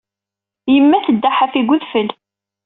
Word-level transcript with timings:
Yemma 0.73 0.97
tedda 1.05 1.29
ḥafi 1.37 1.59
deg 1.61 1.69
wedfel. 1.69 2.07